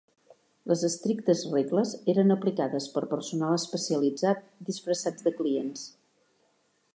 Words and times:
Les 0.69 0.83
estrictes 0.87 1.43
regles 1.51 1.91
eren 2.13 2.35
aplicades 2.35 2.87
per 2.95 3.03
personal 3.11 3.53
especialitzat, 3.59 4.43
disfressats 4.71 5.29
de 5.29 5.35
clients. 5.43 5.85